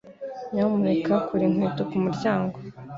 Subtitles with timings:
[0.53, 2.55] Nyamuneka kura inkweto ku muryango.